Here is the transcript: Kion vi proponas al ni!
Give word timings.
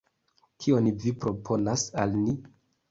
Kion 0.63 0.89
vi 1.05 1.15
proponas 1.27 1.87
al 2.07 2.19
ni! 2.25 2.37